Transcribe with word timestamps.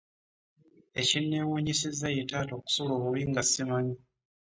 Ekinneewunyisizza 0.99 2.07
ye 2.15 2.23
taata 2.29 2.53
okusula 2.59 2.91
obubi 2.97 3.21
nga 3.29 3.43
ssimanyi. 3.45 3.95